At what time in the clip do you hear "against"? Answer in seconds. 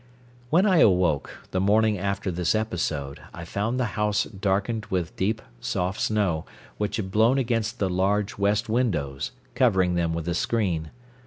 7.37-7.77